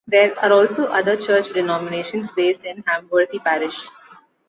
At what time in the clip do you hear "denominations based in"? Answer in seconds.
1.53-2.81